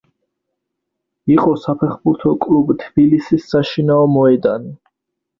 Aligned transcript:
იყო 1.33 1.51
საფეხბურთო 1.65 2.33
კლუბ 2.45 2.71
„თბილისის“ 2.83 3.45
საშინაო 3.51 4.07
მოედანი. 4.15 4.73